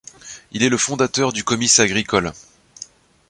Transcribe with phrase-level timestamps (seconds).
[0.51, 2.33] Il est le fondateur du comice agricole.